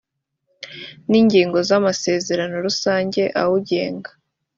n 1.09 1.11
ingingo 1.21 1.57
z 1.67 1.69
amasezerano 1.77 2.55
rusange 2.65 3.21
awugenga 3.41 4.09